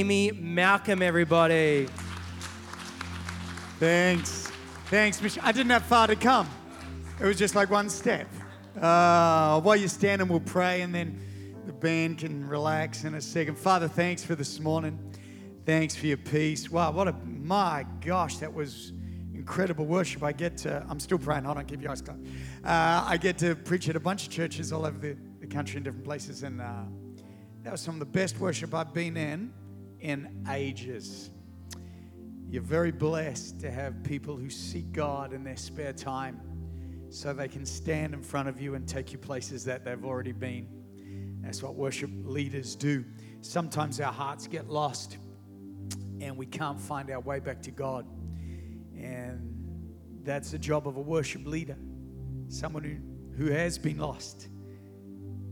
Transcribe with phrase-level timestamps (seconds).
[0.00, 1.86] Jamie Malcolm, everybody.
[3.78, 4.50] Thanks.
[4.86, 6.48] Thanks, Mich- I didn't have far to come.
[7.20, 8.26] It was just like one step.
[8.80, 11.20] Uh, while you're standing, we'll pray and then
[11.66, 13.58] the band can relax in a second.
[13.58, 14.98] Father, thanks for this morning.
[15.66, 16.70] Thanks for your peace.
[16.70, 18.94] Wow, what a, my gosh, that was
[19.34, 20.22] incredible worship.
[20.22, 21.44] I get to, I'm still praying.
[21.44, 22.26] Hold on, keep your eyes closed.
[22.64, 25.76] Uh, I get to preach at a bunch of churches all over the, the country
[25.76, 26.84] in different places, and uh,
[27.64, 29.52] that was some of the best worship I've been in
[30.00, 31.30] in ages.
[32.48, 36.40] You're very blessed to have people who seek God in their spare time
[37.08, 40.32] so they can stand in front of you and take you places that they've already
[40.32, 40.68] been.
[41.42, 43.04] That's what worship leaders do.
[43.40, 45.18] Sometimes our hearts get lost
[46.20, 48.06] and we can't find our way back to God.
[48.96, 51.76] And that's the job of a worship leader
[52.48, 52.96] someone who,
[53.36, 54.48] who has been lost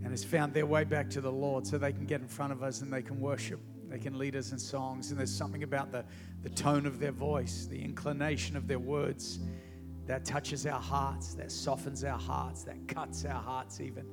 [0.03, 2.53] and has found their way back to the Lord so they can get in front
[2.53, 3.61] of us and they can worship.
[3.89, 5.11] They can lead us in songs.
[5.11, 6.05] And there's something about the,
[6.43, 9.41] the tone of their voice, the inclination of their words
[10.07, 14.07] that touches our hearts, that softens our hearts, that cuts our hearts even,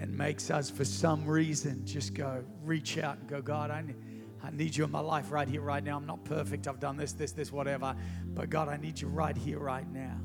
[0.00, 3.96] and makes us, for some reason, just go, reach out and go, God, I need.
[4.44, 5.96] I need you in my life right here, right now.
[5.96, 6.68] I'm not perfect.
[6.68, 7.96] I've done this, this, this, whatever.
[8.26, 10.20] But God, I need you right here, right now.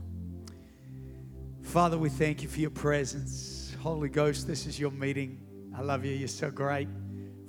[1.63, 3.75] Father, we thank you for your presence.
[3.79, 5.39] Holy Ghost, this is your meeting.
[5.75, 6.13] I love you.
[6.13, 6.87] You're so great.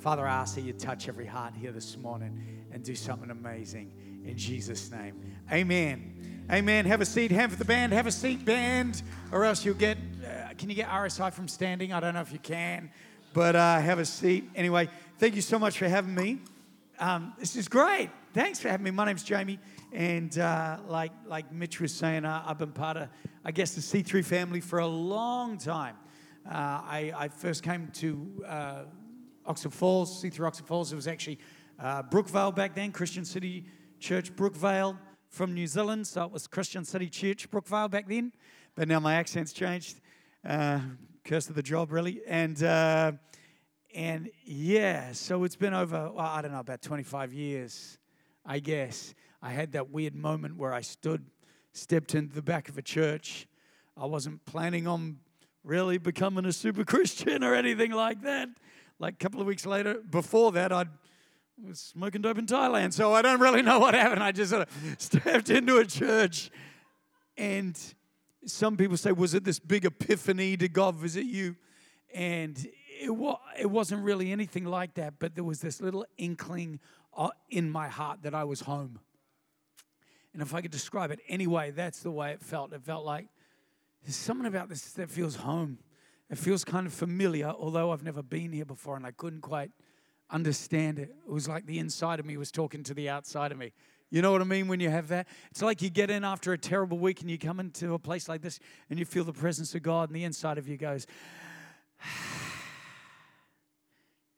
[0.03, 2.37] Father, I ask that you touch every heart here this morning
[2.73, 3.93] and do something amazing
[4.27, 5.15] in Jesus' name.
[5.53, 6.45] Amen.
[6.51, 6.87] Amen.
[6.87, 7.31] Have a seat.
[7.31, 7.93] Hand for the band.
[7.93, 9.97] Have a seat, band, or else you'll get.
[10.27, 11.93] Uh, can you get RSI from standing?
[11.93, 12.91] I don't know if you can,
[13.33, 14.51] but uh, have a seat.
[14.57, 16.41] Anyway, thank you so much for having me.
[16.99, 18.11] Um, this is great.
[18.35, 18.91] Thanks for having me.
[18.91, 19.61] My name's Jamie,
[19.93, 23.09] and uh, like like Mitch was saying, uh, I've been part of,
[23.45, 25.95] I guess, the C3 family for a long time.
[26.45, 28.83] Uh, I, I first came to uh,
[29.47, 30.93] Oxford Falls, C3 Oxford Falls.
[30.93, 31.39] It was actually
[31.79, 33.67] uh, Brookvale back then, Christian City
[33.99, 34.99] Church Brookvale
[35.29, 36.07] from New Zealand.
[36.07, 38.33] So it was Christian City Church Brookvale back then.
[38.75, 40.01] But now my accent's changed.
[40.47, 40.81] Uh,
[41.25, 42.21] curse of the job, really.
[42.27, 43.13] And uh,
[43.95, 47.99] and yeah, so it's been over, well, I don't know, about 25 years,
[48.47, 49.15] I guess.
[49.43, 51.27] I had that weird moment where I stood,
[51.73, 53.47] stepped into the back of a church.
[53.97, 55.19] I wasn't planning on
[55.63, 58.49] really becoming a super Christian or anything like that.
[58.99, 60.89] Like a couple of weeks later, before that, I'd
[61.63, 64.23] was smoking dope in Thailand, so I don't really know what happened.
[64.23, 66.51] I just sort of stepped into a church,
[67.37, 67.79] and
[68.47, 70.57] some people say, "Was it this big epiphany?
[70.57, 71.57] Did God visit you?"
[72.15, 72.59] And
[73.01, 76.81] it, wa- it wasn't really anything like that, but there was this little inkling
[77.17, 78.99] uh, in my heart that I was home.
[80.33, 82.73] And if I could describe it anyway, that's the way it felt.
[82.73, 83.29] It felt like
[84.05, 85.79] there's something about this that feels home.
[86.33, 89.71] It feels kind of familiar, although I've never been here before and I couldn't quite
[90.31, 91.15] understand it.
[91.27, 93.73] It was like the inside of me was talking to the outside of me.
[94.11, 95.29] You know what I mean when you have that?
[95.51, 98.31] It's like you get in after a terrible week and you come into a place
[98.31, 101.07] like this and you feel the presence of God, and the inside of you goes,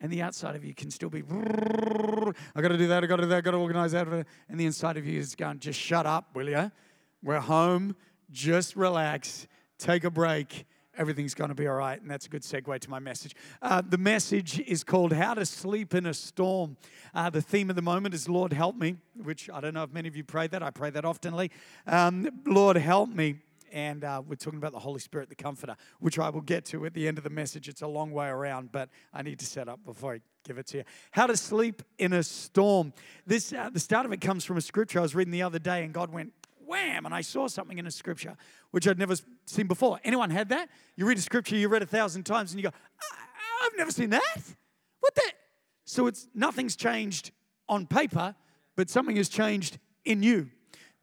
[0.00, 1.22] and the outside of you can still be,
[2.56, 4.08] I got to do that, I got to do that, I got to organize that.
[4.48, 6.72] And the inside of you is going, just shut up, will you?
[7.22, 7.94] We're home,
[8.32, 9.46] just relax,
[9.78, 10.66] take a break.
[10.96, 12.00] Everything's going to be all right.
[12.00, 13.34] And that's a good segue to my message.
[13.60, 16.76] Uh, the message is called How to Sleep in a Storm.
[17.14, 19.92] Uh, the theme of the moment is Lord, help me, which I don't know if
[19.92, 20.62] many of you pray that.
[20.62, 21.50] I pray that oftenly.
[21.86, 23.36] Um, Lord, help me
[23.74, 26.86] and uh, we're talking about the Holy Spirit, the Comforter, which I will get to
[26.86, 27.68] at the end of the message.
[27.68, 30.68] It's a long way around, but I need to set up before I give it
[30.68, 30.84] to you.
[31.10, 32.92] How to sleep in a storm.
[33.26, 35.58] This uh, the start of it comes from a scripture I was reading the other
[35.58, 36.32] day, and God went
[36.66, 38.36] wham, and I saw something in a scripture
[38.70, 39.14] which I'd never
[39.46, 40.00] seen before.
[40.04, 40.68] Anyone had that?
[40.96, 42.74] You read a scripture you read a thousand times, and you go,
[43.62, 44.42] I've never seen that.
[45.00, 45.32] What the?
[45.84, 47.30] So it's nothing's changed
[47.68, 48.34] on paper,
[48.76, 50.50] but something has changed in you.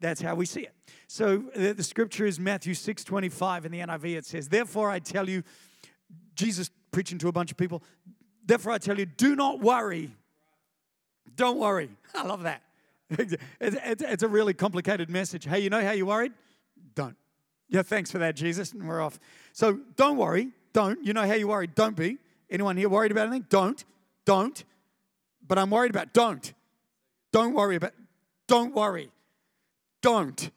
[0.00, 0.74] That's how we see it.
[1.06, 4.16] So the, the scripture is Matthew 6 25 in the NIV.
[4.16, 5.42] It says, Therefore I tell you,
[6.34, 7.82] Jesus preaching to a bunch of people,
[8.44, 10.10] therefore I tell you, do not worry.
[11.36, 11.90] Don't worry.
[12.14, 12.62] I love that.
[13.10, 15.44] It's, it's, it's a really complicated message.
[15.44, 16.32] Hey, you know how you worried?
[16.94, 17.16] Don't.
[17.68, 18.72] Yeah, thanks for that, Jesus.
[18.72, 19.18] And we're off.
[19.52, 20.50] So don't worry.
[20.72, 21.04] Don't.
[21.04, 21.74] You know how you worried?
[21.74, 22.18] Don't be.
[22.50, 23.46] Anyone here worried about anything?
[23.48, 23.82] Don't.
[24.24, 24.64] Don't.
[25.46, 26.52] But I'm worried about don't.
[27.32, 27.92] Don't worry about.
[28.46, 29.10] Don't worry.
[30.02, 30.50] Don't.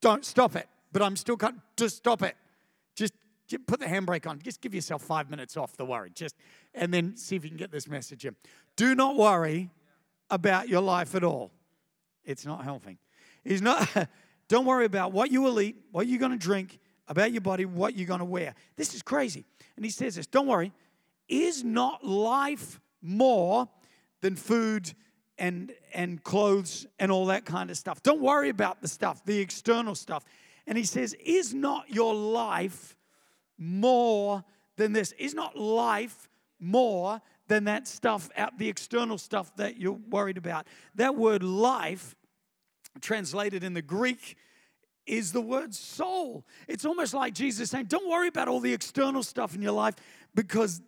[0.00, 0.68] Don't stop it.
[0.92, 2.36] But I'm still can't just stop it.
[2.94, 3.14] Just,
[3.46, 4.40] just put the handbrake on.
[4.40, 6.10] Just give yourself five minutes off the worry.
[6.14, 6.34] Just
[6.74, 8.36] and then see if you can get this message in.
[8.76, 9.70] Do not worry
[10.30, 11.50] about your life at all.
[12.24, 12.98] It's not helping.
[13.44, 13.88] He's not.
[14.48, 17.64] don't worry about what you will eat, what you're going to drink, about your body,
[17.64, 18.54] what you're going to wear.
[18.76, 19.44] This is crazy.
[19.76, 20.26] And he says this.
[20.26, 20.72] Don't worry.
[21.28, 23.68] Is not life more
[24.20, 24.92] than food
[25.38, 28.02] and, and clothes and all that kind of stuff.
[28.02, 30.24] Don't worry about the stuff, the external stuff.
[30.66, 32.96] And he says, Is not your life
[33.56, 34.44] more
[34.76, 35.12] than this?
[35.12, 36.28] Is not life
[36.60, 40.66] more than that stuff out, the external stuff that you're worried about?
[40.94, 42.14] That word life,
[43.00, 44.36] translated in the Greek,
[45.06, 46.44] is the word soul.
[46.68, 49.94] It's almost like Jesus saying, Don't worry about all the external stuff in your life
[50.34, 50.80] because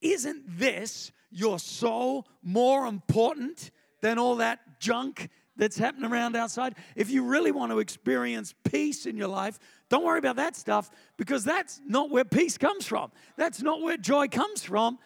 [0.00, 3.70] isn't this your soul more important
[4.00, 6.76] than all that junk that's happening around outside?
[6.96, 9.58] If you really want to experience peace in your life,
[9.90, 13.10] don't worry about that stuff because that's not where peace comes from.
[13.36, 14.98] That's not where joy comes from.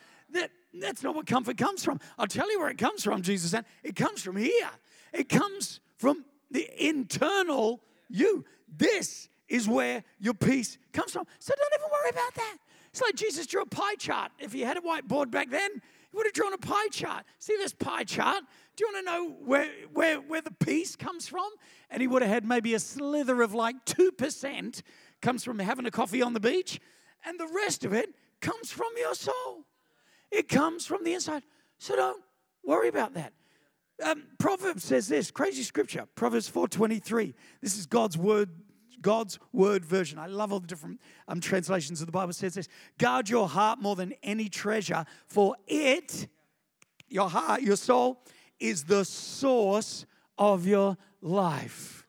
[0.74, 2.00] That, that's not where comfort comes from.
[2.18, 3.64] I'll tell you where it comes from, Jesus said.
[3.82, 4.70] It comes from here.
[5.12, 8.44] It comes from the internal you.
[8.76, 11.26] This is where your peace comes from.
[11.38, 12.56] So don't even worry about that.
[12.90, 14.32] It's like Jesus drew a pie chart.
[14.38, 17.24] If he had a whiteboard back then, he would have drawn a pie chart.
[17.40, 18.44] See this pie chart?
[18.76, 21.48] Do you want to know where, where, where the peace comes from?
[21.90, 24.82] And he would have had maybe a slither of like 2%
[25.20, 26.80] comes from having a coffee on the beach,
[27.24, 29.64] and the rest of it comes from your soul.
[30.34, 31.44] It comes from the inside.
[31.78, 32.22] So don't
[32.64, 33.32] worry about that.
[34.02, 37.34] Um, Proverbs says this crazy scripture, Proverbs 4:23.
[37.60, 38.50] This is God's word
[39.00, 40.18] God's word version.
[40.18, 42.30] I love all the different um, translations of the Bible.
[42.30, 46.26] It says this Guard your heart more than any treasure, for it,
[47.08, 48.24] your heart, your soul,
[48.58, 50.06] is the source
[50.38, 52.03] of your life.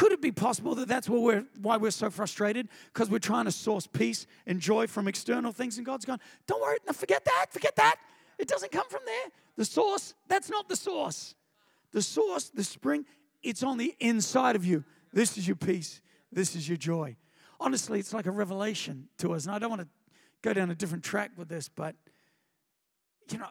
[0.00, 2.70] Could it be possible that that's we're, why we're so frustrated?
[2.90, 6.58] Because we're trying to source peace and joy from external things, and God's gone, don't
[6.58, 7.96] worry, no, forget that, forget that.
[8.38, 9.26] It doesn't come from there.
[9.58, 11.34] The source, that's not the source.
[11.92, 13.04] The source, the spring,
[13.42, 14.84] it's on the inside of you.
[15.12, 16.00] This is your peace.
[16.32, 17.18] This is your joy.
[17.60, 19.44] Honestly, it's like a revelation to us.
[19.44, 19.88] And I don't want to
[20.40, 21.94] go down a different track with this, but
[23.30, 23.48] you know,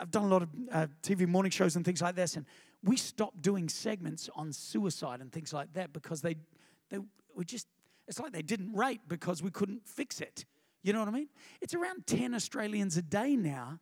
[0.00, 2.46] I've done a lot of uh, TV morning shows and things like this, and
[2.82, 6.36] we stopped doing segments on suicide and things like that because they,
[6.88, 6.98] they
[7.34, 7.66] we just,
[8.08, 10.44] it's like they didn't rate because we couldn't fix it.
[10.82, 11.28] You know what I mean?
[11.60, 13.80] It's around 10 Australians a day now.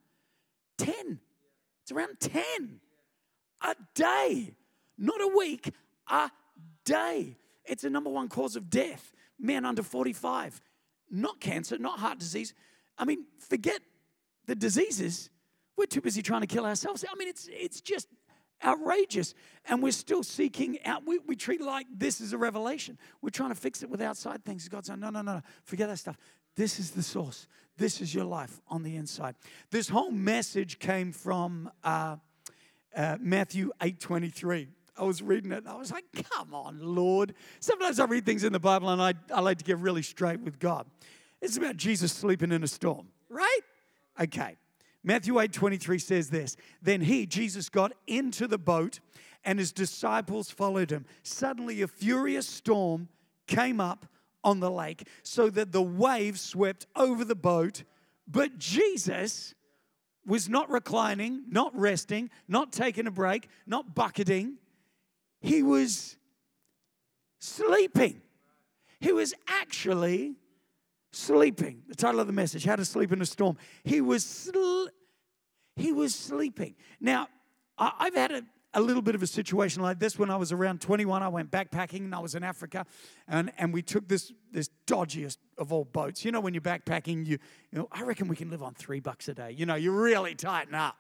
[0.79, 1.21] 10.
[1.83, 2.81] It's around 10
[3.63, 4.55] a day,
[4.97, 5.73] not a week,
[6.09, 6.31] a
[6.85, 7.37] day.
[7.65, 9.13] It's the number one cause of death.
[9.39, 10.61] Men under 45,
[11.11, 12.55] not cancer, not heart disease.
[12.99, 13.81] I mean, forget
[14.47, 15.31] the diseases.
[15.77, 17.05] We're too busy trying to kill ourselves.
[17.09, 18.09] I mean, it's, it's just
[18.65, 19.35] outrageous.
[19.69, 21.07] And we're still seeking out.
[21.07, 22.99] We, we treat like this is a revelation.
[23.23, 24.69] We're trying to fix it with outside things.
[24.69, 26.19] God's saying, no, no, no, forget that stuff.
[26.57, 27.47] This is the source.
[27.77, 29.37] This is your life on the inside.
[29.71, 32.17] This whole message came from uh,
[32.97, 34.69] uh, Matthew 8 23.
[34.99, 37.35] I was reading it and I was like, come on, Lord.
[37.61, 40.41] Sometimes I read things in the Bible and I, I like to get really straight
[40.41, 40.87] with God.
[41.41, 43.61] It's about Jesus sleeping in a storm, right?
[44.21, 44.57] Okay.
[45.09, 49.01] Matthew 8 23 says this Then he, Jesus, got into the boat
[49.43, 51.07] and his disciples followed him.
[51.23, 53.09] Suddenly, a furious storm
[53.47, 54.07] came up
[54.45, 57.85] on the lake so that the waves swept over the boat,
[58.27, 59.55] but Jesus
[60.27, 64.59] was not reclining, not resting, not taking a break, not bucketing
[65.41, 66.17] he was
[67.39, 68.21] sleeping.
[69.01, 70.35] He was actually
[71.13, 71.83] sleeping.
[71.89, 73.57] The title of the message, How to Sleep in a Storm.
[73.85, 74.87] He was, sl-
[75.79, 76.75] he was sleeping.
[77.01, 77.29] Now,
[77.79, 78.43] I've had a,
[78.75, 81.23] a little bit of a situation like this when I was around 21.
[81.23, 82.85] I went backpacking and I was in Africa,
[83.29, 86.25] and, and we took this, this dodgiest of all boats.
[86.25, 87.39] You know, when you're backpacking, you,
[87.73, 89.55] you know, I reckon we can live on three bucks a day.
[89.57, 90.97] You know, you really tighten up.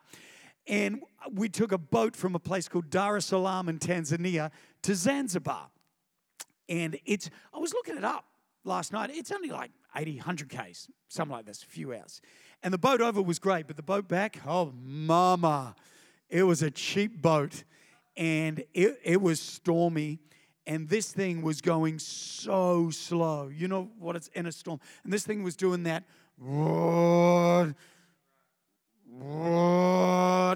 [0.66, 4.50] And we took a boat from a place called Dar es Salaam in Tanzania
[4.82, 5.70] to Zanzibar.
[6.68, 8.26] And it's, I was looking it up
[8.64, 9.10] last night.
[9.12, 12.20] It's only like 80, 100 Ks, something like this, a few hours.
[12.62, 15.74] And the boat over was great, but the boat back, oh, mama,
[16.28, 17.64] it was a cheap boat.
[18.16, 20.18] And it, it was stormy.
[20.66, 23.48] And this thing was going so slow.
[23.48, 24.80] You know what it's in a storm.
[25.04, 26.04] And this thing was doing that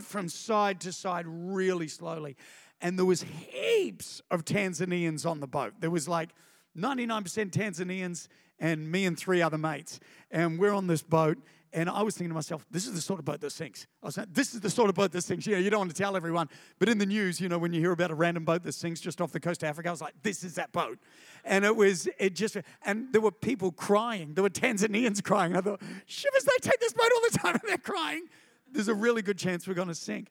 [0.03, 2.37] from side to side really slowly.
[2.81, 5.75] And there was heaps of Tanzanians on the boat.
[5.81, 6.31] There was like
[6.77, 10.01] 99% Tanzanians and me and three other mates.
[10.31, 11.39] And we're on this boat.
[11.75, 13.87] And I was thinking to myself, this is the sort of boat that sinks.
[14.03, 15.47] I was saying, this is the sort of boat that sinks.
[15.47, 16.51] Yeah, you don't want to tell everyone.
[16.79, 19.01] But in the news, you know, when you hear about a random boat that sinks
[19.01, 20.99] just off the coast of Africa, I was like, this is that boat.
[21.45, 24.35] And it was, it just, and there were people crying.
[24.35, 25.57] There were Tanzanians crying.
[25.57, 28.29] I thought, shivers, they take this boat all the time and they're crying
[28.73, 30.29] there's a really good chance we're going to sink.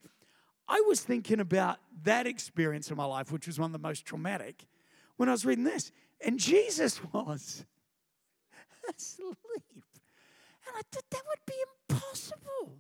[0.67, 4.05] I was thinking about that experience in my life, which was one of the most
[4.05, 4.65] traumatic,
[5.17, 5.91] when I was reading this.
[6.23, 7.65] And Jesus was
[8.95, 9.37] asleep.
[9.73, 11.53] And I thought that would be
[11.89, 12.77] impossible.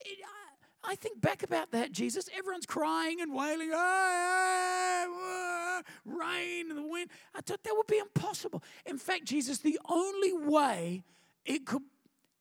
[0.00, 0.18] It,
[0.84, 2.28] I, I think back about that, Jesus.
[2.36, 7.10] Everyone's crying and wailing, "Ah, ah, ah," rain and the wind.
[7.34, 8.62] I thought that would be impossible.
[8.86, 11.04] In fact, Jesus, the only way
[11.44, 11.82] it could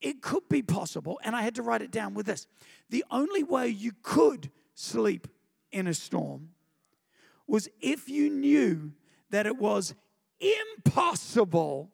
[0.01, 2.47] it could be possible, and I had to write it down with this
[2.89, 5.27] the only way you could sleep
[5.71, 6.49] in a storm
[7.47, 8.93] was if you knew
[9.29, 9.93] that it was
[10.39, 11.91] impossible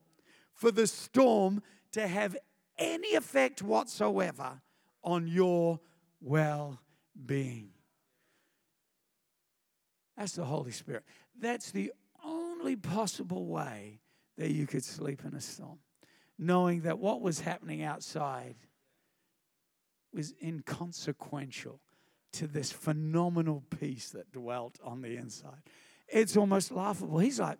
[0.54, 1.62] for the storm
[1.92, 2.38] to have
[2.78, 4.62] any effect whatsoever
[5.04, 5.80] on your
[6.22, 6.80] well
[7.26, 7.70] being.
[10.18, 11.04] That's the Holy Spirit.
[11.40, 11.92] That's the
[12.24, 14.00] only possible way
[14.38, 15.80] that you could sleep in a storm,
[16.38, 18.56] knowing that what was happening outside
[20.14, 21.82] was inconsequential
[22.34, 25.62] to this phenomenal peace that dwelt on the inside.
[26.08, 27.20] It's almost laughable.
[27.20, 27.58] He's like,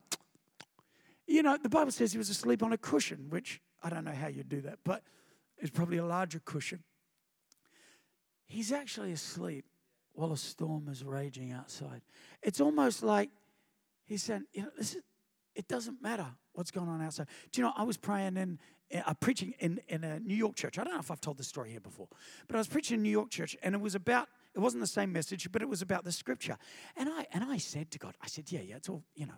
[1.28, 4.12] you know, the Bible says he was asleep on a cushion, which I don't know
[4.12, 5.04] how you'd do that, but
[5.58, 6.84] it's probably a larger cushion.
[8.48, 9.66] He's actually asleep
[10.14, 12.02] while a storm is raging outside.
[12.42, 13.30] It's almost like
[14.06, 15.02] he's saying, you know, this is,
[15.56, 17.28] it doesn't matter what's going on outside.
[17.52, 18.60] Do you know, I was praying in,
[18.94, 20.78] uh, preaching in, in a New York church.
[20.78, 22.08] I don't know if I've told this story here before,
[22.48, 24.88] but I was preaching in New York church, and it was about, it wasn't the
[24.88, 26.58] same message, but it was about the scripture.
[26.96, 29.34] And I, and I said to God, I said, yeah, yeah, it's all, you know,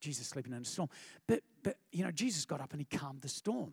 [0.00, 0.90] Jesus sleeping in a storm.
[1.26, 3.72] But, but, you know, Jesus got up and he calmed the storm.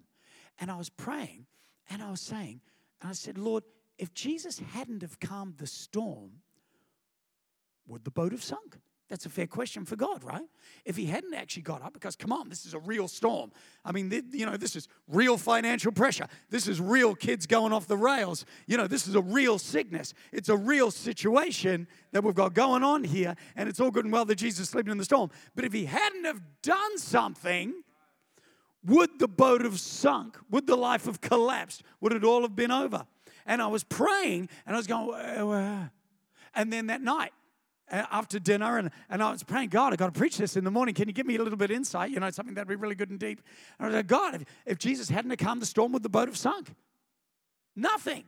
[0.60, 1.48] And I was praying,
[1.90, 2.62] and I was saying,
[3.02, 3.64] and I said, Lord,
[3.98, 6.32] if Jesus hadn't have calmed the storm,
[7.88, 8.78] would the boat have sunk?
[9.08, 10.48] That's a fair question for God, right?
[10.84, 13.52] If he hadn't actually got up, because come on, this is a real storm.
[13.84, 16.28] I mean, you know, this is real financial pressure.
[16.50, 18.46] This is real kids going off the rails.
[18.66, 20.16] You know, this is a real sickness.
[20.32, 24.12] It's a real situation that we've got going on here, and it's all good and
[24.12, 25.30] well that Jesus sleeping in the storm.
[25.56, 27.76] But if he hadn't have done something,
[28.84, 30.36] would the boat have sunk?
[30.50, 31.84] Would the life have collapsed?
[32.02, 33.06] Would it all have been over?
[33.46, 35.90] And I was praying, and I was going,
[36.56, 37.34] and then that night,
[37.89, 40.72] after dinner and, and I was praying, God, I've got to preach this in the
[40.72, 40.96] morning.
[40.96, 42.12] Can you give me a little bit of insight?
[42.12, 43.42] You know, something that'd be really good and deep.
[43.77, 46.27] And I was like, God, if, if Jesus hadn't come, the storm would the boat
[46.27, 46.74] have sunk?
[47.75, 48.24] Nothing.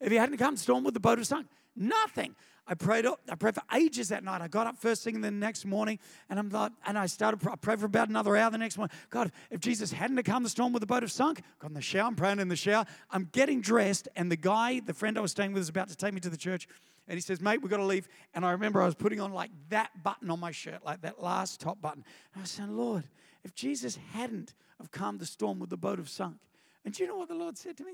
[0.00, 1.46] If he hadn't come, the storm would the boat have sunk?
[1.76, 2.34] Nothing.
[2.68, 3.06] I prayed.
[3.06, 4.40] I prayed for ages that night.
[4.40, 7.46] I got up first thing in the next morning, and I'm like, and I started.
[7.48, 8.96] I prayed for about another hour the next morning.
[9.08, 11.42] God, if Jesus hadn't come, the storm would the boat have sunk.
[11.60, 12.08] Got in the shower.
[12.08, 12.84] I'm praying in the shower.
[13.10, 15.96] I'm getting dressed, and the guy, the friend I was staying with, is about to
[15.96, 16.66] take me to the church.
[17.08, 18.08] And he says, mate, we've got to leave.
[18.34, 21.22] And I remember I was putting on like that button on my shirt, like that
[21.22, 22.04] last top button.
[22.34, 23.04] And I saying, Lord,
[23.44, 26.38] if Jesus hadn't have calmed the storm, would the boat have sunk?
[26.84, 27.92] And do you know what the Lord said to me?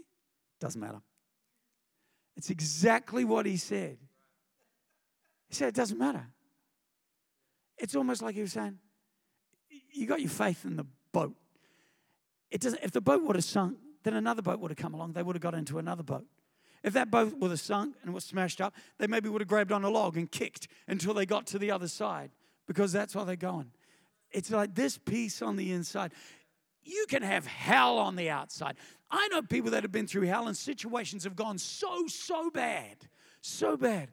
[0.61, 1.03] Doesn't matter.
[2.37, 3.99] It's exactly what he said.
[5.49, 6.27] He said, it doesn't matter.
[7.79, 8.79] It's almost like he was saying,
[9.93, 11.35] you got your faith in the boat.
[12.51, 15.13] It doesn't, if the boat would have sunk, then another boat would have come along.
[15.13, 16.27] They would have got into another boat.
[16.83, 19.73] If that boat would have sunk and was smashed up, they maybe would have grabbed
[19.73, 22.31] on a log and kicked until they got to the other side
[22.67, 23.71] because that's why they're going.
[24.31, 26.13] It's like this peace on the inside.
[26.83, 28.77] You can have hell on the outside.
[29.13, 32.97] I know people that have been through hell and situations have gone so, so bad,
[33.43, 34.09] so bad.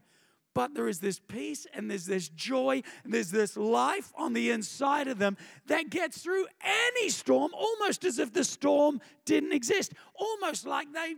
[0.54, 4.52] But there is this peace and there's this joy and there's this life on the
[4.52, 5.38] inside of them
[5.68, 11.16] that gets through any storm almost as if the storm didn't exist, almost like they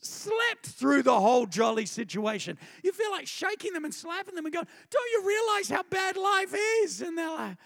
[0.00, 2.56] slept through the whole jolly situation.
[2.82, 6.16] You feel like shaking them and slapping them and going, Don't you realize how bad
[6.16, 7.02] life is?
[7.02, 7.56] And they're like,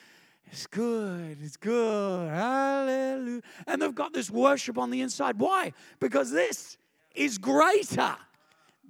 [0.47, 3.41] It's good, it's good, hallelujah.
[3.67, 5.39] And they've got this worship on the inside.
[5.39, 5.73] Why?
[5.99, 6.77] Because this
[7.15, 8.17] is greater.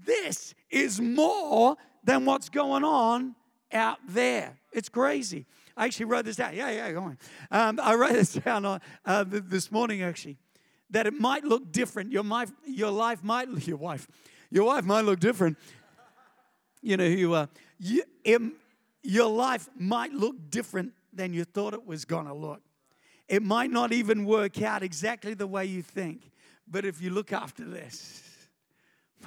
[0.05, 3.37] This is more than what's going on
[3.73, 4.59] out there.
[4.73, 5.47] It's crazy.
[5.77, 6.55] I actually wrote this down.
[6.55, 7.19] Yeah, yeah, go on.
[7.51, 10.39] Um, I wrote this down uh, this morning, actually
[10.93, 12.13] that it might look different.
[12.13, 14.07] Your life, your life might, your wife,
[14.51, 15.59] your wife might look different.
[16.81, 17.47] You know, you, uh,
[17.79, 18.41] you, it,
[19.03, 22.63] your life might look different than you thought it was going to look.
[23.29, 26.31] It might not even work out exactly the way you think.
[26.67, 28.23] But if you look after this,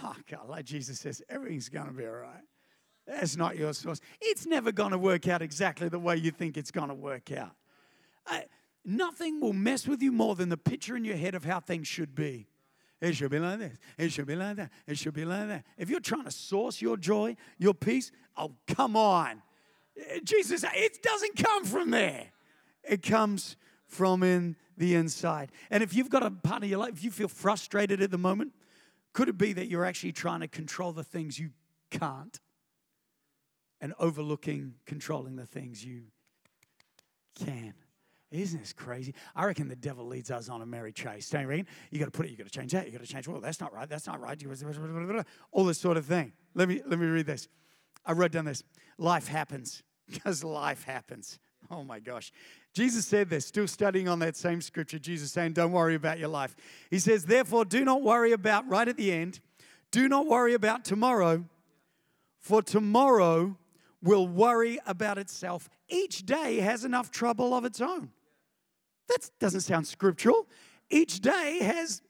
[0.03, 2.43] oh God, like Jesus says, everything's going to be all right.
[3.07, 4.01] That's not your source.
[4.19, 7.31] It's never going to work out exactly the way you think it's going to work
[7.31, 7.51] out.
[8.25, 8.45] I,
[8.85, 11.87] Nothing will mess with you more than the picture in your head of how things
[11.87, 12.47] should be.
[13.01, 13.77] It should be like this.
[13.97, 14.71] It should be like that.
[14.85, 15.65] It should be like that.
[15.77, 19.41] If you're trying to source your joy, your peace, oh, come on.
[19.97, 22.27] Eh, Jesus, it doesn't come from there.
[22.83, 23.55] It comes
[23.87, 25.51] from in the inside.
[25.69, 28.17] And if you've got a part of your life, if you feel frustrated at the
[28.17, 28.53] moment,
[29.13, 31.51] could it be that you're actually trying to control the things you
[31.89, 32.39] can't
[33.79, 36.03] and overlooking controlling the things you
[37.35, 37.73] can?
[38.31, 39.13] Isn't this crazy?
[39.35, 41.29] I reckon the devil leads us on a merry chase.
[41.29, 41.67] Don't you reckon?
[41.89, 42.31] You got to put it.
[42.31, 42.85] You got to change that.
[42.85, 43.27] You got to change.
[43.27, 43.87] Well, that's not right.
[43.87, 44.37] That's not right.
[45.51, 46.33] All this sort of thing.
[46.53, 47.47] Let me let me read this.
[48.05, 48.63] I wrote down this.
[48.97, 51.39] Life happens because life happens.
[51.71, 52.31] Oh my gosh.
[52.73, 54.99] Jesus said this, still studying on that same scripture.
[54.99, 56.55] Jesus saying, Don't worry about your life.
[56.91, 59.39] He says, Therefore, do not worry about, right at the end,
[59.91, 61.45] do not worry about tomorrow,
[62.39, 63.57] for tomorrow
[64.03, 65.69] will worry about itself.
[65.87, 68.11] Each day has enough trouble of its own.
[69.07, 70.47] That doesn't sound scriptural.
[70.89, 72.01] Each day has,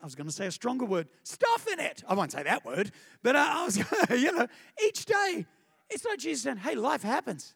[0.00, 2.04] I was going to say a stronger word, stuff in it.
[2.08, 3.76] I won't say that word, but uh, I was,
[4.10, 4.46] you know,
[4.86, 5.46] each day.
[5.90, 7.54] It's like Jesus saying, hey, life happens.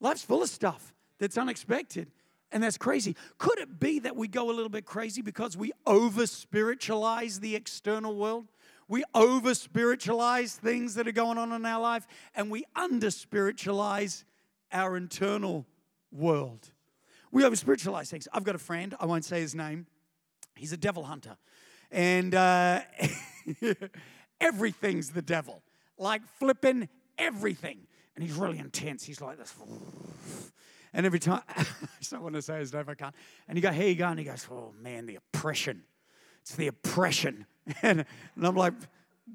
[0.00, 2.10] Life's full of stuff that's unexpected.
[2.52, 3.16] And that's crazy.
[3.38, 7.56] Could it be that we go a little bit crazy because we over spiritualize the
[7.56, 8.46] external world?
[8.86, 14.24] We over spiritualize things that are going on in our life and we under spiritualize
[14.70, 15.66] our internal
[16.12, 16.70] world.
[17.32, 18.28] We over spiritualize things.
[18.32, 19.86] I've got a friend, I won't say his name,
[20.54, 21.36] he's a devil hunter.
[21.94, 22.80] And uh,
[24.40, 25.62] everything's the devil,
[25.96, 27.78] like flipping everything.
[28.16, 29.04] And he's really intense.
[29.04, 29.54] He's like this.
[30.92, 31.64] And every time, I
[32.10, 33.14] don't want to say his name, I can't.
[33.48, 34.08] And you go, here you go.
[34.08, 35.84] And he goes, oh man, the oppression.
[36.42, 37.46] It's the oppression.
[37.80, 38.04] And,
[38.36, 38.74] and I'm like,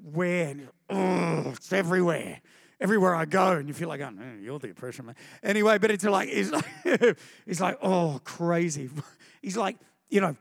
[0.04, 0.54] where?
[0.88, 2.40] oh, it's everywhere.
[2.80, 5.16] Everywhere I go, and you feel like, oh, you're the oppression, man.
[5.42, 8.88] Anyway, but it's like, he's like, he's like, oh, crazy.
[9.42, 9.78] He's like,
[10.10, 10.36] you know,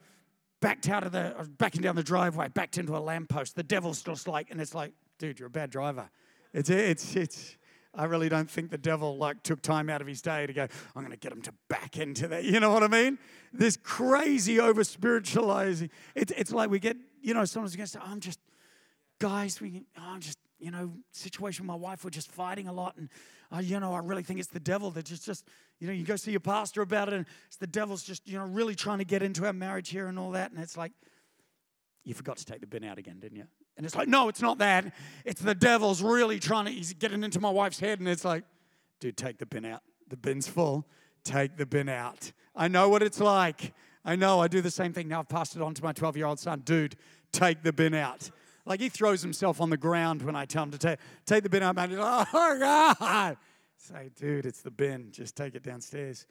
[0.61, 3.55] backed out of the, backing down the driveway, backed into a lamppost.
[3.55, 6.09] The devil's just like, and it's like, dude, you're a bad driver.
[6.53, 7.57] It's, it's, it's,
[7.93, 10.67] I really don't think the devil like took time out of his day to go,
[10.95, 12.43] I'm going to get him to back into that.
[12.43, 13.17] You know what I mean?
[13.51, 15.89] This crazy over spiritualizing.
[16.15, 18.39] It's, it's like we get, you know, someone's to say, I'm just,
[19.19, 22.73] guys, we, oh, I'm just, you know, situation with my wife, we're just fighting a
[22.73, 22.95] lot.
[22.97, 23.09] And,
[23.51, 25.45] uh, you know, I really think it's the devil that just, just,
[25.79, 28.37] you know, you go see your pastor about it and it's the devil's just, you
[28.37, 30.51] know, really trying to get into our marriage here and all that.
[30.51, 30.91] And it's like,
[32.03, 33.45] you forgot to take the bin out again, didn't you?
[33.77, 34.93] And it's like, no, it's not that.
[35.23, 37.99] It's the devil's really trying to, he's getting into my wife's head.
[37.99, 38.43] And it's like,
[38.99, 39.81] dude, take the bin out.
[40.09, 40.85] The bin's full.
[41.23, 42.31] Take the bin out.
[42.55, 43.73] I know what it's like.
[44.03, 45.19] I know I do the same thing now.
[45.19, 46.61] I've passed it on to my 12 year old son.
[46.65, 46.95] Dude,
[47.31, 48.29] take the bin out.
[48.65, 51.49] Like he throws himself on the ground when I tell him to take, take the
[51.49, 51.77] bin out.
[51.77, 53.37] And he's like, oh, God.
[53.79, 55.11] Say, dude, it's the bin.
[55.11, 56.25] Just take it downstairs.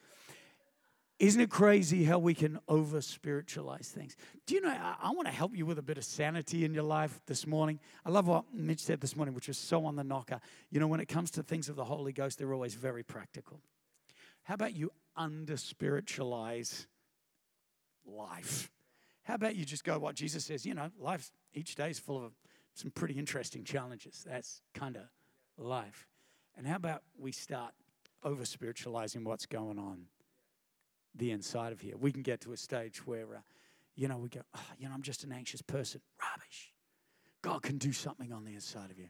[1.19, 4.17] Isn't it crazy how we can over spiritualize things?
[4.47, 6.75] Do you know, I, I want to help you with a bit of sanity in
[6.75, 7.81] your life this morning.
[8.05, 10.41] I love what Mitch said this morning, which was so on the knocker.
[10.71, 13.61] You know, when it comes to things of the Holy Ghost, they're always very practical.
[14.45, 16.87] How about you under spiritualize
[18.07, 18.71] life?
[19.25, 20.65] How about you just go what Jesus says?
[20.65, 22.33] You know, life each day is full of
[22.75, 24.25] some pretty interesting challenges.
[24.29, 25.03] That's kind of
[25.57, 26.07] life.
[26.59, 27.73] And how about we start
[28.23, 30.09] over spiritualizing what's going on?
[31.19, 31.95] the inside of here.
[31.99, 33.41] We can get to a stage where, uh,
[33.97, 36.01] you know, we go, oh, you know, I'm just an anxious person.
[36.21, 36.73] Rubbish.
[37.43, 39.09] God can do something on the inside of you.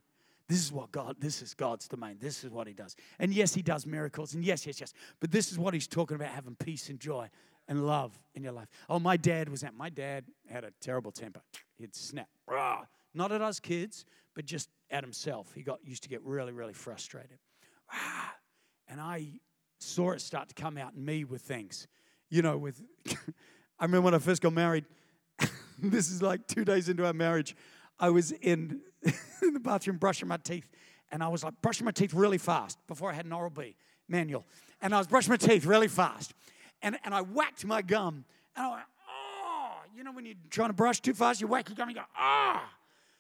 [0.49, 2.17] This is what God, this is God's domain.
[2.21, 2.97] This is what He does.
[3.19, 4.35] And yes, He does miracles.
[4.35, 4.93] And yes, yes, yes.
[5.21, 7.29] But this is what He's talking about having peace and joy
[7.69, 8.69] and love in your life.
[8.89, 9.75] Oh, my dad was that.
[9.75, 11.43] My dad had a terrible temper.
[11.77, 12.29] He'd snap.
[12.47, 12.85] Rah.
[13.15, 15.53] Not at us kids, but just at himself.
[15.55, 17.39] He got used to get really, really frustrated.
[17.93, 18.31] Rah.
[18.89, 19.41] And I
[19.81, 21.87] saw it start to come out in me with things
[22.31, 22.83] you know, with,
[23.79, 24.85] I remember when I first got married,
[25.79, 27.57] this is like two days into our marriage,
[27.99, 28.81] I was in,
[29.43, 30.69] in the bathroom brushing my teeth,
[31.11, 33.77] and I was like brushing my teeth really fast before I had an Oral B
[34.09, 34.47] manual.
[34.81, 36.35] And I was brushing my teeth really fast.
[36.83, 40.69] And, and I whacked my gum, and I went, oh, you know, when you're trying
[40.69, 42.63] to brush too fast, you whack your gum, and you go, ah.
[42.65, 42.75] Oh.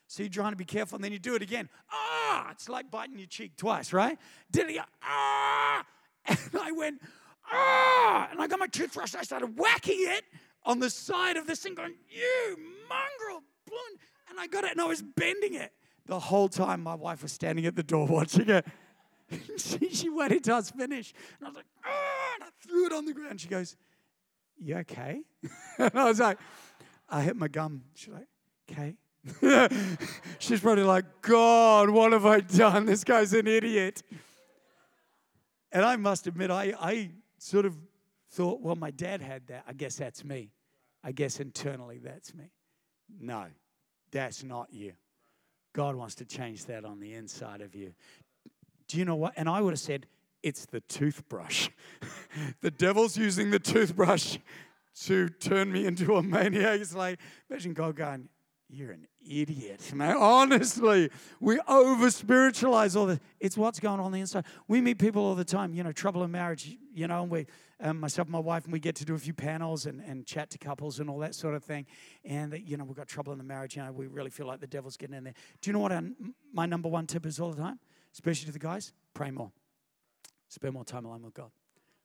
[0.09, 1.68] So you're trying to be careful, and then you do it again.
[1.92, 4.18] Ah, it's like biting your cheek twice, right?
[4.51, 5.85] Did go, ah.
[6.27, 7.01] And I went,
[7.53, 10.25] ah, and I got my toothbrush and I started whacking it
[10.64, 12.57] on the side of this thing, going, you
[12.88, 13.42] mongrel,
[14.31, 15.73] and I got it and I was bending it.
[16.07, 18.66] The whole time my wife was standing at the door watching it.
[19.59, 21.14] she, she waited till I finished.
[21.38, 23.40] And I was like, ah, and I threw it on the ground.
[23.40, 23.77] She goes,
[24.59, 25.23] you okay?
[25.79, 26.38] and I was like,
[27.09, 27.85] I hit my gum.
[27.94, 28.27] She's like,
[28.71, 28.97] okay.
[30.38, 32.87] She's probably like, God, what have I done?
[32.87, 34.02] This guy's an idiot.
[35.72, 37.76] And I must admit, I, I sort of
[38.31, 39.64] thought, well, my dad had that.
[39.66, 40.50] I guess that's me.
[41.04, 42.50] I guess internally that's me.
[43.20, 43.46] No,
[44.11, 44.92] that's not you.
[45.74, 47.94] God wants to change that on the inside of you.
[48.88, 49.35] Do you know what?
[49.37, 50.07] And I would have said,
[50.42, 51.68] it's the toothbrush.
[52.61, 54.38] the devil's using the toothbrush
[55.04, 56.81] to turn me into a maniac.
[56.81, 57.18] It's like,
[57.50, 58.28] imagine God going,
[58.70, 60.16] you're an idiot, man.
[60.16, 63.18] Honestly, we over spiritualize all this.
[63.40, 64.44] It's what's going on, the inside.
[64.66, 67.46] We meet people all the time, you know, trouble in marriage, you know, and we,
[67.81, 70.26] um, myself and my wife, and we get to do a few panels and, and
[70.26, 71.87] chat to couples and all that sort of thing.
[72.24, 74.61] And, you know, we've got trouble in the marriage, you know, we really feel like
[74.61, 75.35] the devil's getting in there.
[75.62, 76.02] Do you know what our,
[76.52, 77.78] my number one tip is all the time?
[78.12, 78.92] Especially to the guys?
[79.14, 79.52] Pray more.
[80.48, 81.50] Spend more time alone with God.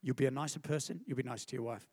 [0.01, 1.87] You'll be a nicer person, you'll be nice to your wife.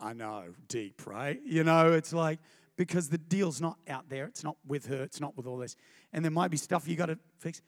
[0.00, 1.40] I know, deep, right?
[1.44, 2.38] You know, it's like,
[2.76, 4.26] because the deal's not out there.
[4.26, 5.02] It's not with her.
[5.02, 5.76] It's not with all this.
[6.12, 7.60] And there might be stuff you got to fix.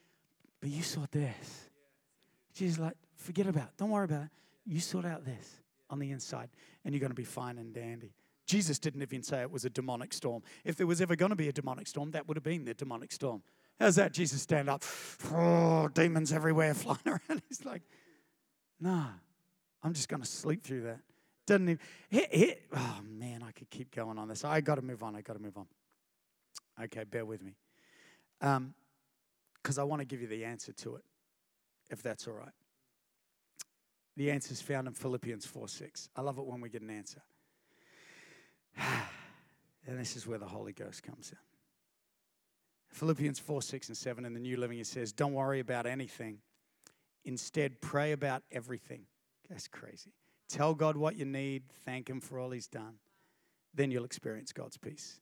[0.60, 1.70] But you sort this.
[2.54, 3.76] She's like, forget about it.
[3.76, 4.28] Don't worry about it.
[4.64, 6.48] You sort out this on the inside,
[6.84, 8.14] and you're going to be fine and dandy.
[8.46, 10.42] Jesus didn't even say it was a demonic storm.
[10.64, 12.74] If there was ever going to be a demonic storm, that would have been the
[12.74, 13.42] demonic storm.
[13.78, 14.12] How's that?
[14.12, 14.84] Jesus stand up,
[15.32, 17.42] oh, demons everywhere flying around.
[17.48, 17.82] He's like,
[18.80, 19.06] nah,
[19.82, 21.00] I'm just going to sleep through that.
[21.46, 22.62] Doesn't even, hit, hit.
[22.74, 24.44] Oh man, I could keep going on this.
[24.44, 25.14] I got to move on.
[25.14, 25.66] I got to move on.
[26.82, 27.54] Okay, bear with me.
[28.40, 31.04] Because um, I want to give you the answer to it,
[31.90, 32.52] if that's all right.
[34.16, 36.08] The answer is found in Philippians 4 6.
[36.16, 37.22] I love it when we get an answer.
[39.86, 41.38] and this is where the Holy Ghost comes in.
[42.88, 46.38] Philippians 4 6 and 7 in the New Living, it says, Don't worry about anything.
[47.24, 49.02] Instead, pray about everything.
[49.48, 50.12] That's crazy.
[50.48, 52.94] Tell God what you need, thank Him for all He's done.
[53.74, 55.20] Then you'll experience God's peace.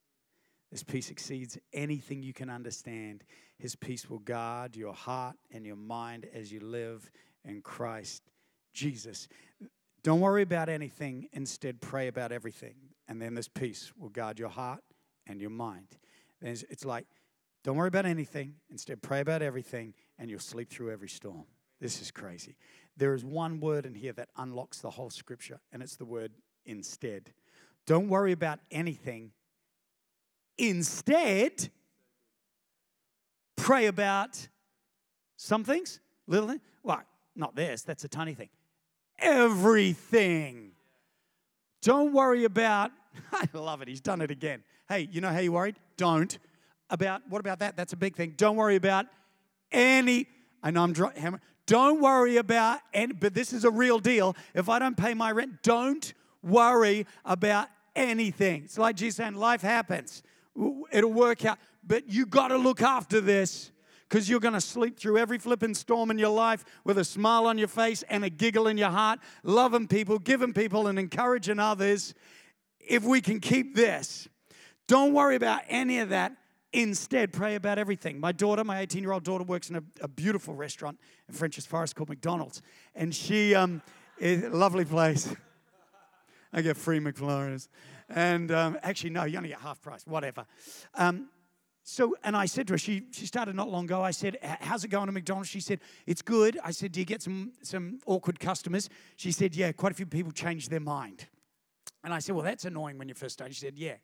[0.71, 3.25] This peace exceeds anything you can understand.
[3.59, 7.11] His peace will guard your heart and your mind as you live
[7.45, 8.23] in Christ
[8.73, 9.29] Jesus.
[10.03, 12.75] Don't worry about anything, instead, pray about everything.
[13.07, 14.81] And then this peace will guard your heart
[15.27, 15.89] and your mind.
[16.41, 17.07] It's like,
[17.63, 21.45] don't worry about anything, instead, pray about everything, and you'll sleep through every storm.
[21.83, 22.55] This is crazy.
[22.97, 26.31] There is one word in here that unlocks the whole scripture, and it's the word
[26.65, 27.33] instead.
[27.89, 29.33] Don't worry about anything.
[30.57, 31.71] Instead,
[33.57, 34.47] pray about
[35.37, 36.61] some things, little things.
[36.85, 37.03] Well,
[37.35, 38.51] not this, that's a tiny thing.
[39.19, 40.71] Everything.
[41.83, 42.93] Don't worry about,
[43.33, 44.63] I love it, he's done it again.
[44.89, 45.75] Hey, you know how you worried?
[45.97, 46.39] Don't.
[46.91, 47.77] About, what about that?
[47.77, 48.35] That's a big thing.
[48.37, 49.07] Don't worry about
[49.73, 50.29] any,
[50.63, 51.43] I know I'm hammering.
[51.73, 54.37] Don't worry about, and but this is a real deal.
[54.55, 58.65] If I don't pay my rent, don't worry about anything.
[58.65, 60.23] It's like Jesus saying, life happens.
[60.93, 61.57] It'll work out.
[61.83, 63.73] But you got to look after this
[64.07, 67.47] because you're going to sleep through every flipping storm in your life with a smile
[67.47, 71.59] on your face and a giggle in your heart, loving people, giving people, and encouraging
[71.59, 72.13] others.
[72.81, 74.29] If we can keep this,
[74.89, 76.37] don't worry about any of that.
[76.73, 78.19] Instead, pray about everything.
[78.19, 81.67] My daughter, my 18 year old daughter, works in a, a, beautiful restaurant in French's
[81.67, 82.63] Forest called McDonald's.
[82.95, 83.83] And she, um,
[84.19, 85.35] is a lovely place.
[86.53, 87.69] I get free McFlurries.
[88.09, 90.47] And um, actually, no, you only get half price, whatever.
[90.95, 91.29] Um,
[91.83, 94.03] so, and I said to her, she, she started not long ago.
[94.03, 95.49] I said, How's it going at McDonald's?
[95.49, 96.59] She said, It's good.
[96.63, 98.89] I said, Do you get some, some awkward customers?
[99.17, 101.27] She said, Yeah, quite a few people change their mind.
[102.05, 103.53] And I said, Well, that's annoying when you first start.
[103.53, 103.97] She said, Yeah.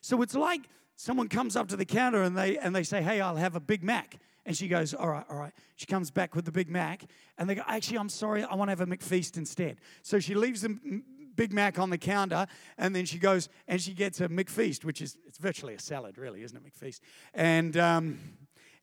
[0.00, 0.62] So it's like
[0.96, 3.60] someone comes up to the counter and they and they say, "Hey, I'll have a
[3.60, 6.68] Big Mac." And she goes, "All right, all right." She comes back with the Big
[6.68, 7.04] Mac,
[7.38, 10.34] and they go, "Actually, I'm sorry, I want to have a McFeast instead." So she
[10.34, 11.02] leaves the
[11.36, 15.00] Big Mac on the counter, and then she goes and she gets a McFeast, which
[15.00, 17.00] is it's virtually a salad, really, isn't it, McFeast?
[17.32, 18.18] And um,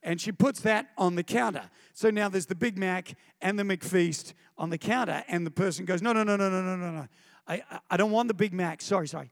[0.04, 1.70] and she puts that on the counter.
[1.94, 5.86] So now there's the Big Mac and the McFeast on the counter, and the person
[5.86, 7.08] goes, "No, no, no, no, no, no, no, no.
[7.48, 8.82] I I don't want the Big Mac.
[8.82, 9.32] Sorry, sorry."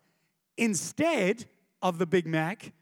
[0.58, 1.46] Instead,
[1.86, 2.74] of the Big Mac.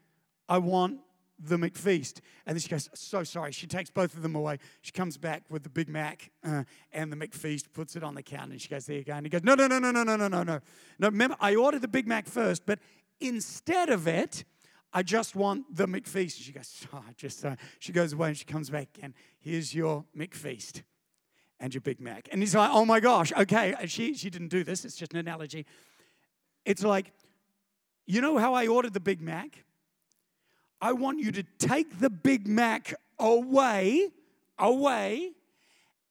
[0.47, 0.99] I want
[1.37, 2.21] the McFeast.
[2.45, 3.51] And then she goes, So sorry.
[3.51, 4.59] She takes both of them away.
[4.81, 6.63] She comes back with the Big Mac uh,
[6.93, 9.13] and the McFeast, puts it on the counter, and she goes, There you go.
[9.13, 10.59] And he goes, No, no, no, no, no, no, no, no, no.
[10.99, 12.79] No, remember, I ordered the Big Mac first, but
[13.19, 14.45] instead of it,
[14.93, 16.41] I just want the McFeast.
[16.41, 20.05] She goes, oh, just uh, she goes away and she comes back and here's your
[20.15, 20.83] McFeast
[21.59, 22.29] and your Big Mac.
[22.31, 23.75] And he's like, oh my gosh, okay.
[23.87, 25.65] She she didn't do this, it's just an analogy.
[26.63, 27.11] It's like
[28.05, 29.63] you know how I ordered the Big Mac?
[30.81, 34.09] I want you to take the Big Mac away,
[34.59, 35.31] away,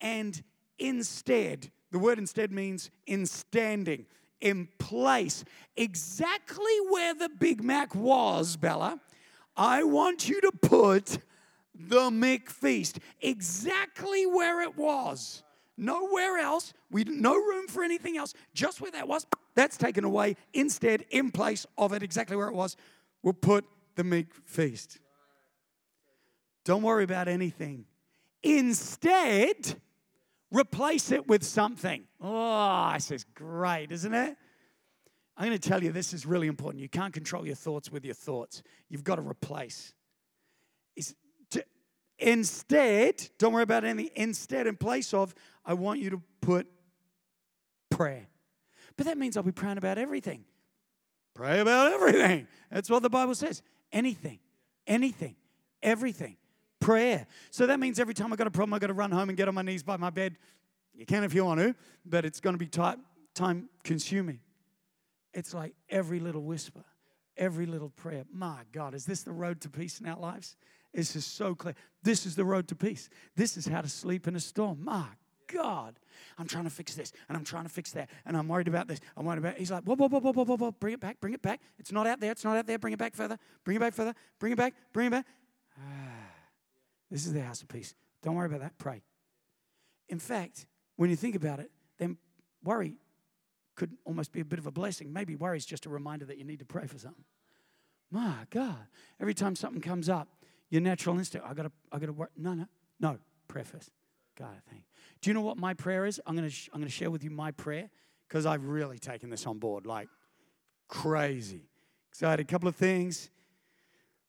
[0.00, 0.42] and
[0.78, 4.07] instead, the word instead means in standing,
[4.40, 5.44] in place,
[5.76, 8.98] exactly where the Big Mac was, Bella.
[9.57, 11.18] I want you to put
[11.74, 15.42] the McFeast exactly where it was.
[15.77, 16.75] Nowhere else.
[16.91, 18.35] We no room for anything else.
[18.55, 20.37] Just where that was, that's taken away.
[20.53, 22.77] Instead, in place of it, exactly where it was,
[23.23, 23.65] we'll put
[23.97, 24.99] the meat feast.
[26.65, 27.87] Don't worry about anything.
[28.43, 29.81] Instead,
[30.51, 32.05] replace it with something.
[32.21, 34.37] Oh, this is great, isn't it?
[35.37, 36.83] I'm going to tell you this is really important.
[36.83, 38.63] You can't control your thoughts with your thoughts.
[38.89, 39.95] You've got to replace.
[41.51, 41.65] To,
[42.19, 44.13] instead, don't worry about anything.
[44.15, 46.66] Instead, in place of, I want you to put
[47.90, 48.27] prayer.
[48.96, 50.44] But that means I'll be praying about everything.
[51.35, 52.46] Pray about everything.
[52.70, 53.62] That's what the Bible says.
[53.90, 54.38] Anything,
[54.87, 55.37] anything,
[55.83, 56.37] everything.
[56.81, 57.27] Prayer.
[57.51, 59.38] So that means every time I got a problem, I got to run home and
[59.38, 60.37] get on my knees by my bed.
[60.94, 64.40] You can if you want to, but it's going to be time consuming.
[65.33, 66.85] It's like every little whisper,
[67.37, 68.25] every little prayer.
[68.33, 70.57] My God, is this the road to peace in our lives?
[70.92, 71.75] This is so clear.
[72.03, 73.09] This is the road to peace.
[73.37, 74.85] This is how to sleep in a storm.
[74.85, 75.07] My
[75.46, 75.98] God,
[76.38, 78.88] I'm trying to fix this and I'm trying to fix that and I'm worried about
[78.88, 79.00] this.
[79.16, 79.57] I'm worried about.
[79.57, 81.61] He's like, whoa, whoa, whoa, whoa, whoa, whoa, whoa, bring it back, bring it back.
[81.78, 82.33] It's not out there.
[82.33, 82.78] It's not out there.
[82.78, 83.38] Bring it back further.
[83.64, 84.14] Bring it back further.
[84.38, 84.74] Bring it back.
[84.92, 85.26] Bring it back.
[87.11, 87.94] this is the house of peace.
[88.22, 88.78] Don't worry about that.
[88.78, 89.02] Pray.
[90.09, 92.18] In fact, when you think about it, then
[92.62, 92.96] worry
[93.74, 95.12] could almost be a bit of a blessing.
[95.12, 97.24] Maybe worry is just a reminder that you need to pray for something.
[98.11, 98.87] My God,
[99.20, 100.28] every time something comes up,
[100.68, 102.31] your natural instinct, I gotta, I gotta work.
[102.37, 102.66] No, no,
[103.00, 103.62] no, pray
[104.38, 104.85] God, thank.
[105.21, 106.21] Do you know what my prayer is?
[106.27, 107.90] I'm gonna, sh- I'm gonna share with you my prayer
[108.29, 110.09] because I've really taken this on board like
[110.88, 111.68] crazy.
[112.12, 113.31] So I had a couple of things.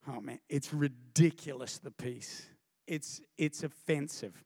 [0.07, 2.45] Oh man, it's ridiculous the peace.
[2.87, 4.43] It's it's offensive.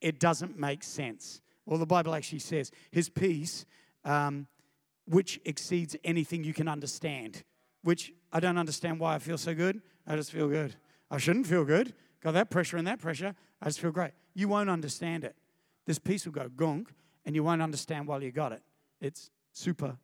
[0.00, 1.40] It doesn't make sense.
[1.66, 3.66] Well, the Bible actually says his peace
[4.04, 4.46] um,
[5.06, 7.42] which exceeds anything you can understand.
[7.82, 9.80] Which I don't understand why I feel so good.
[10.06, 10.74] I just feel good.
[11.10, 11.94] I shouldn't feel good.
[12.22, 13.34] Got that pressure and that pressure.
[13.66, 14.12] I just feel great.
[14.32, 15.34] You won't understand it.
[15.86, 18.62] This peace will go gunk, and you won't understand while you got it.
[19.00, 19.96] It's super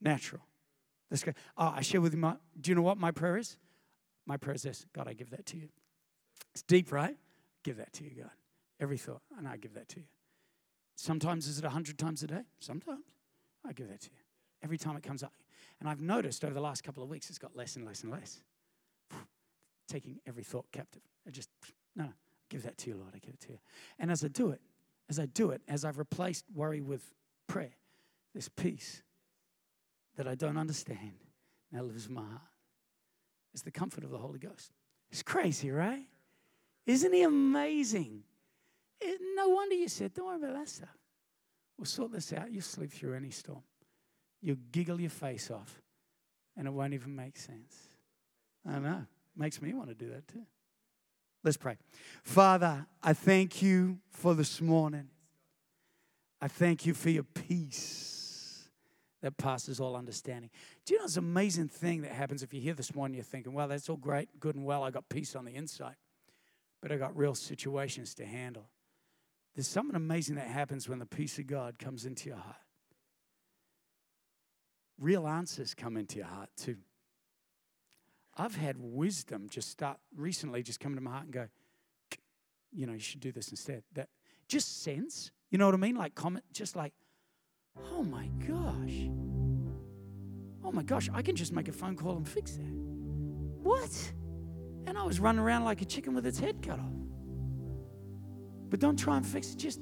[0.00, 0.40] natural.
[1.10, 1.32] Let's go.
[1.58, 2.36] Oh, uh, I share with you my.
[2.58, 3.58] Do you know what my prayer is?
[4.24, 5.68] My prayer is this God, I give that to you.
[6.54, 7.14] It's deep, right?
[7.62, 8.30] Give that to you, God.
[8.80, 10.06] Every thought, and I give that to you.
[10.96, 12.42] Sometimes is it 100 times a day?
[12.60, 13.04] Sometimes.
[13.66, 14.18] I give that to you.
[14.64, 15.34] Every time it comes up.
[15.78, 18.10] And I've noticed over the last couple of weeks, it's got less and less and
[18.10, 18.40] less.
[19.88, 21.02] Taking every thought captive.
[21.26, 21.50] I just,
[21.94, 22.12] no, no,
[22.48, 23.12] give that to you, Lord.
[23.14, 23.58] I give it to you.
[23.98, 24.60] And as I do it,
[25.08, 27.02] as I do it, as I've replaced worry with
[27.46, 27.74] prayer,
[28.34, 29.02] this peace
[30.16, 31.12] that I don't understand
[31.72, 32.40] now lives in my heart.
[33.52, 34.72] It's the comfort of the Holy Ghost.
[35.10, 36.04] It's crazy, right?
[36.86, 38.22] Isn't he amazing?
[39.00, 40.96] It, no wonder you said, don't worry about that stuff.
[41.78, 42.50] We'll sort this out.
[42.50, 43.62] You'll sleep through any storm.
[44.40, 45.80] You'll giggle your face off,
[46.56, 47.88] and it won't even make sense.
[48.68, 49.06] I know.
[49.36, 50.44] Makes me want to do that too.
[51.46, 51.76] Let's pray.
[52.24, 55.10] Father, I thank you for this morning.
[56.40, 58.68] I thank you for your peace
[59.22, 60.50] that passes all understanding.
[60.84, 63.22] Do you know it's an amazing thing that happens if you hear this morning, you're
[63.22, 64.82] thinking, well, that's all great, good and well.
[64.82, 65.94] I got peace on the inside,
[66.82, 68.66] but I got real situations to handle.
[69.54, 72.56] There's something amazing that happens when the peace of God comes into your heart.
[74.98, 76.78] Real answers come into your heart too.
[78.36, 81.46] I've had wisdom just start recently just come to my heart and go,
[82.72, 83.82] you know, you should do this instead.
[83.94, 84.08] That
[84.48, 85.96] just sense, you know what I mean?
[85.96, 86.92] Like comment, just like,
[87.92, 89.08] oh my gosh.
[90.62, 92.62] Oh my gosh, I can just make a phone call and fix that.
[93.62, 94.12] What?
[94.86, 96.92] And I was running around like a chicken with its head cut off.
[98.68, 99.58] But don't try and fix it.
[99.58, 99.80] Just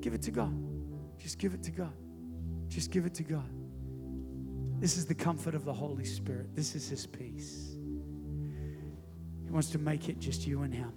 [0.00, 0.54] give it to God.
[1.18, 1.92] Just give it to God.
[2.68, 3.50] Just give it to God.
[4.80, 6.54] This is the comfort of the Holy Spirit.
[6.54, 7.76] This is His peace.
[9.44, 10.92] He wants to make it just you and Him.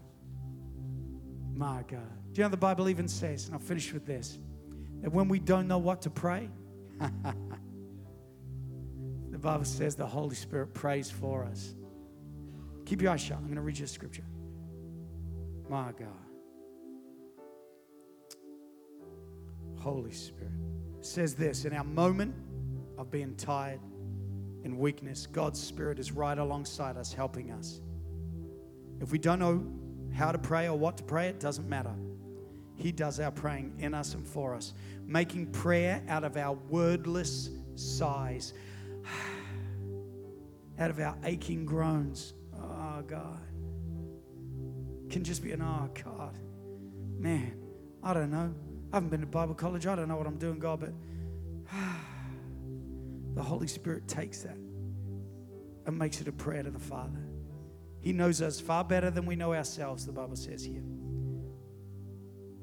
[1.56, 2.02] My God.
[2.32, 4.38] Do you know the Bible even says, and I'll finish with this,
[5.02, 6.50] that when we don't know what to pray,
[9.32, 11.74] the Bible says the Holy Spirit prays for us.
[12.86, 13.38] Keep your eyes shut.
[13.38, 14.26] I'm going to read you a scripture.
[15.70, 16.08] My God.
[19.80, 20.52] Holy Spirit.
[21.02, 22.36] says this in our moment
[23.02, 23.80] of being tired
[24.64, 27.82] and weakness, God's Spirit is right alongside us, helping us.
[29.00, 29.66] If we don't know
[30.16, 31.96] how to pray or what to pray, it doesn't matter.
[32.76, 34.74] He does our praying in us and for us,
[35.08, 38.54] making prayer out of our wordless sighs,
[40.80, 42.34] out of our aching groans.
[42.56, 43.42] Oh, God.
[45.10, 46.38] Can just be an, oh, God.
[47.18, 47.54] Man,
[48.04, 48.54] I don't know.
[48.94, 49.88] I haven't been to Bible college.
[49.88, 50.94] I don't know what I'm doing, God, but
[53.42, 54.56] the Holy Spirit takes that
[55.88, 57.26] and makes it a prayer to the Father.
[58.00, 60.84] He knows us far better than we know ourselves, the Bible says here.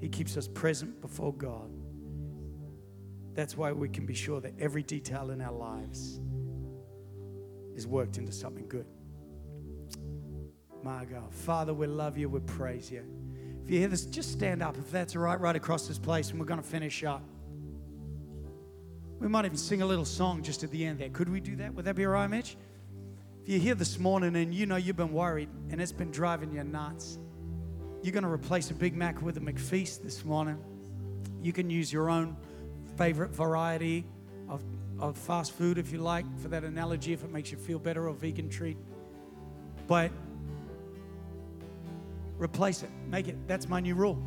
[0.00, 1.68] He keeps us present before God.
[3.34, 6.20] That's why we can be sure that every detail in our lives
[7.74, 8.86] is worked into something good.
[10.84, 11.34] My God.
[11.34, 13.02] Father, we love you, we praise you.
[13.64, 16.30] If you hear this, just stand up if that's all right, right across this place,
[16.30, 17.24] and we're going to finish up.
[19.20, 21.08] We might even sing a little song just at the end there.
[21.08, 21.74] Could we do that?
[21.74, 22.56] Would that be all right, Mitch?
[23.42, 26.52] If you're here this morning and you know you've been worried and it's been driving
[26.52, 27.18] you nuts,
[28.02, 30.58] you're going to replace a Big Mac with a McFeast this morning.
[31.42, 32.36] You can use your own
[32.96, 34.04] favorite variety
[34.48, 34.62] of,
[35.00, 38.08] of fast food if you like, for that analogy, if it makes you feel better,
[38.08, 38.76] or vegan treat.
[39.88, 40.12] But
[42.38, 42.90] replace it.
[43.08, 43.36] Make it.
[43.48, 44.22] That's my new rule.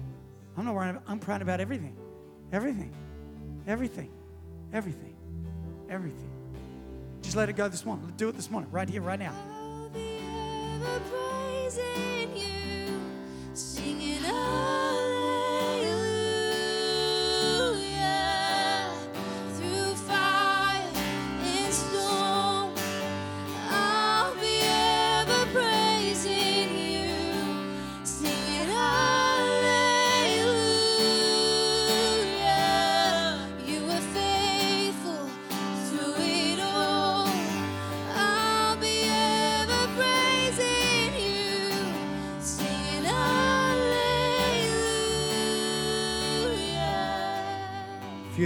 [0.58, 0.98] I'm not worried.
[1.08, 1.96] I'm praying about everything,
[2.52, 2.94] everything,
[3.68, 4.12] everything,
[4.74, 5.16] everything,
[5.90, 6.30] everything.
[7.22, 8.12] Just let it go this morning.
[8.18, 9.34] Do it this morning, right here, right now.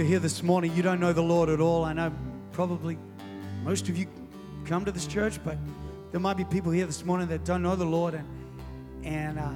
[0.06, 1.84] Here this morning, you don't know the Lord at all.
[1.84, 2.12] I know
[2.52, 2.96] probably
[3.64, 4.06] most of you
[4.64, 5.58] come to this church, but
[6.12, 8.26] there might be people here this morning that don't know the Lord and,
[9.04, 9.50] and uh,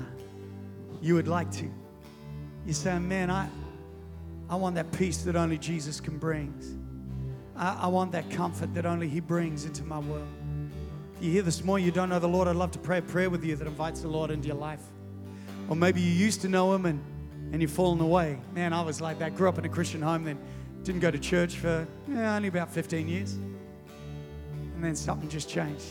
[1.01, 1.71] you would like to.
[2.67, 3.49] You say, man, I,
[4.49, 6.53] I want that peace that only Jesus can bring.
[7.55, 10.27] I, I want that comfort that only He brings into my world.
[11.17, 13.03] If you're here this morning, you don't know the Lord, I'd love to pray a
[13.03, 14.83] prayer with you that invites the Lord into your life.
[15.69, 17.01] Or maybe you used to know Him and,
[17.53, 18.39] and you've fallen away.
[18.55, 19.35] Man, I was like that.
[19.35, 20.39] Grew up in a Christian home, then
[20.83, 23.35] didn't go to church for yeah, only about 15 years.
[24.75, 25.85] And then something just changed.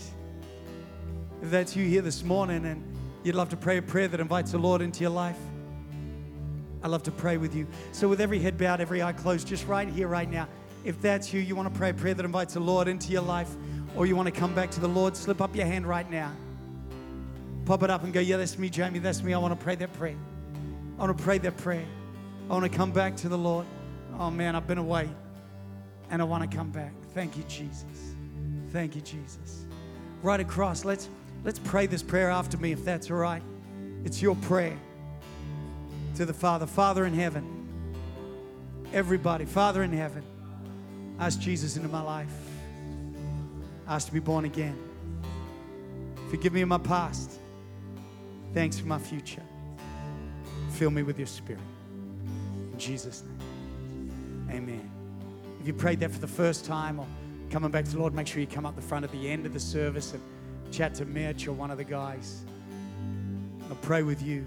[1.41, 2.83] If that's you here this morning and
[3.23, 5.37] you'd love to pray a prayer that invites the Lord into your life,
[6.81, 7.67] I'd love to pray with you.
[7.91, 10.47] So, with every head bowed, every eye closed, just right here, right now,
[10.85, 13.21] if that's you, you want to pray a prayer that invites the Lord into your
[13.21, 13.49] life,
[13.95, 16.31] or you want to come back to the Lord, slip up your hand right now.
[17.65, 19.33] Pop it up and go, Yeah, that's me, Jamie, that's me.
[19.33, 20.15] I want to pray that prayer.
[20.99, 21.85] I want to pray that prayer.
[22.49, 23.65] I want to come back to the Lord.
[24.19, 25.09] Oh, man, I've been away
[26.09, 26.91] and I want to come back.
[27.13, 27.85] Thank you, Jesus.
[28.73, 29.65] Thank you, Jesus.
[30.21, 31.07] Right across, let's,
[31.45, 33.41] let's pray this prayer after me if that's all right.
[34.03, 34.77] It's your prayer
[36.15, 36.65] to the Father.
[36.65, 37.45] Father in heaven,
[38.91, 40.23] everybody, Father in heaven,
[41.17, 42.33] ask Jesus into my life.
[43.87, 44.77] Ask to be born again.
[46.29, 47.39] Forgive me of my past.
[48.53, 49.43] Thanks for my future.
[50.79, 51.61] Fill me with your spirit.
[52.71, 54.47] In Jesus' name.
[54.49, 54.89] Amen.
[55.59, 57.07] If you prayed that for the first time or
[57.49, 59.45] coming back to the Lord, make sure you come up the front at the end
[59.45, 60.21] of the service and
[60.71, 62.45] chat to Mitch or one of the guys.
[63.69, 64.45] I'll pray with you.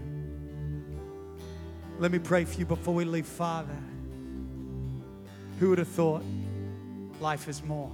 [1.98, 3.76] Let me pray for you before we leave, Father.
[5.60, 6.24] Who would have thought
[7.20, 7.92] life is more?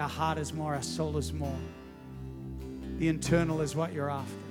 [0.00, 1.60] Our heart is more, our soul is more.
[2.96, 4.47] The internal is what you're after.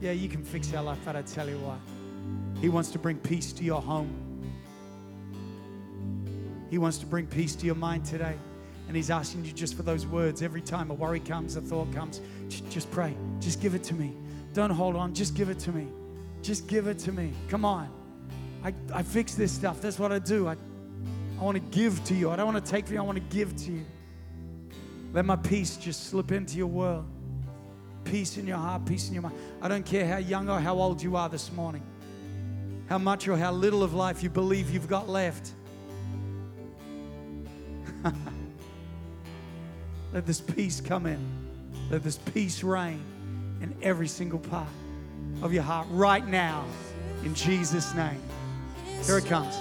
[0.00, 1.78] Yeah, you can fix our life, but I tell you what,
[2.60, 4.10] He wants to bring peace to your home.
[6.70, 8.34] He wants to bring peace to your mind today.
[8.88, 11.92] And He's asking you just for those words every time a worry comes, a thought
[11.92, 12.20] comes,
[12.70, 13.16] just pray.
[13.40, 14.14] Just give it to me.
[14.52, 15.12] Don't hold on.
[15.12, 15.88] Just give it to me.
[16.42, 17.32] Just give it to me.
[17.48, 17.90] Come on.
[18.64, 19.80] I, I fix this stuff.
[19.80, 20.48] That's what I do.
[20.48, 20.56] I,
[21.38, 22.30] I want to give to you.
[22.30, 23.00] I don't want to take from you.
[23.00, 23.84] I want to give to you.
[25.12, 27.06] Let my peace just slip into your world.
[28.06, 29.34] Peace in your heart, peace in your mind.
[29.60, 31.82] I don't care how young or how old you are this morning,
[32.88, 35.50] how much or how little of life you believe you've got left.
[40.12, 41.18] Let this peace come in.
[41.90, 43.02] Let this peace reign
[43.60, 44.68] in every single part
[45.42, 46.64] of your heart right now,
[47.24, 48.22] in Jesus' name.
[49.04, 49.56] Here it comes.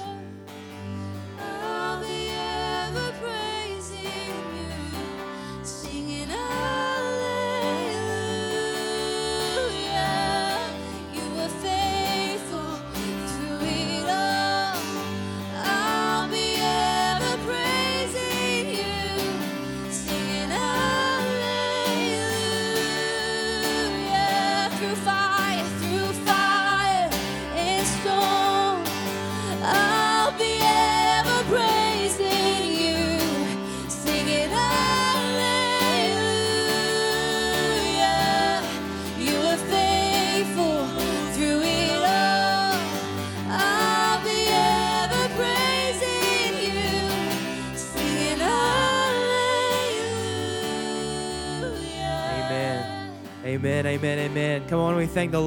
[55.32, 55.45] The Lord.